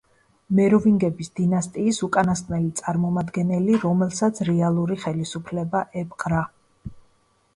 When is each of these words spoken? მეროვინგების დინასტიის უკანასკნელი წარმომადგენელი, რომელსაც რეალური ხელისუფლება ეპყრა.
მეროვინგების 0.59 1.27
დინასტიის 1.39 1.99
უკანასკნელი 2.07 2.71
წარმომადგენელი, 2.79 3.77
რომელსაც 3.83 4.41
რეალური 4.49 4.97
ხელისუფლება 5.05 5.83
ეპყრა. 6.05 6.41